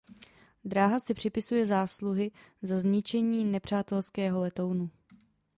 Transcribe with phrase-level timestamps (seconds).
[0.65, 4.89] Dráha si připisuje zásluhy za zničení nepřátelského letounu.